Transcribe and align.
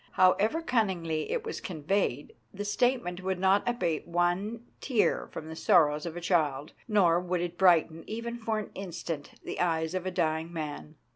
However 0.13 0.63
cunningly 0.63 1.29
it 1.31 1.43
was 1.45 1.61
conveyed, 1.61 2.33
the 2.51 2.65
statement 2.65 3.21
would 3.21 3.37
not 3.37 3.61
abate 3.69 4.07
one 4.07 4.65
tear 4.79 5.27
from 5.27 5.47
the 5.47 5.55
sorrows 5.55 6.07
of 6.07 6.17
a 6.17 6.21
child, 6.21 6.73
nor 6.87 7.19
would 7.19 7.39
it 7.39 7.55
brighten, 7.55 8.03
even 8.07 8.39
for 8.39 8.57
an 8.57 8.71
instant, 8.73 9.33
the 9.43 9.59
eyes 9.59 9.93
of 9.93 10.07
a 10.07 10.11
dying 10.11 10.51
man. 10.51 10.95